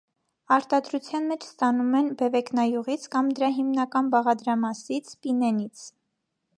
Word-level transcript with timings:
Արտադրության 0.53 1.27
մեջ 1.31 1.45
ստանում 1.47 1.91
են 2.01 2.09
բևեկնայուղից 2.21 3.05
կամ 3.17 3.31
դրա 3.41 3.53
հիմնական 3.59 4.13
բաղադրամասից՝ 4.17 5.17
պինենից։ 5.27 5.89